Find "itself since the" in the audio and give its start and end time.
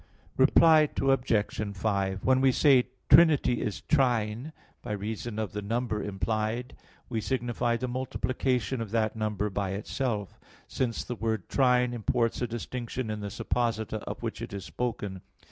9.73-11.13